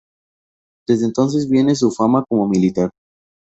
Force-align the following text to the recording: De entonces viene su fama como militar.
De 0.87 0.95
entonces 1.05 1.47
viene 1.47 1.75
su 1.75 1.91
fama 1.91 2.25
como 2.27 2.47
militar. 2.49 2.89